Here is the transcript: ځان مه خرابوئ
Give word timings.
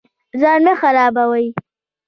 ځان 0.41 0.59
مه 0.65 0.73
خرابوئ 0.79 1.47